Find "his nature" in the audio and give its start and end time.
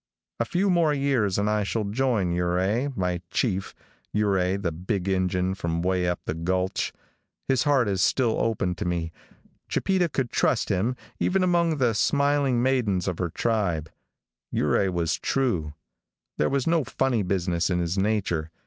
17.77-18.49